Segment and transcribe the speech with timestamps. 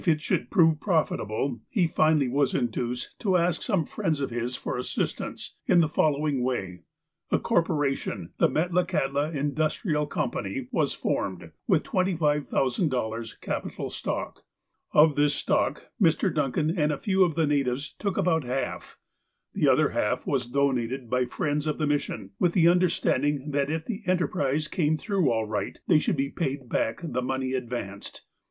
[0.01, 3.37] BL'ILDIXG AT .METLAKAHTLA SOME METLAKAHTLA HISTORY 317 should prove profitable, he finally was induced to
[3.37, 3.89] ask some of
[4.31, 6.79] his friends for assistance, in the following way:
[7.29, 14.43] A corporation, ''The Metlakahtla Industrial Com pany," was formed, with $25,000 capital stock.
[14.91, 16.33] Of this stock, Mr.
[16.33, 18.97] Duncan and a few of the natives took about half.
[19.53, 23.69] The other half was donated by friends of the mis sion, with the understanding that
[23.69, 28.23] if the enterprise came through all right, they should be paid back the money advanced.